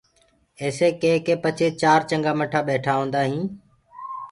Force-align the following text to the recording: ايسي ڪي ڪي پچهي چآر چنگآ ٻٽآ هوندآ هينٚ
ايسي 0.61 0.89
ڪي 1.01 1.11
ڪي 1.25 1.35
پچهي 1.43 1.69
چآر 1.81 1.99
چنگآ 2.09 2.31
ٻٽآ 2.39 2.91
هوندآ 2.97 3.21
هينٚ 3.29 3.47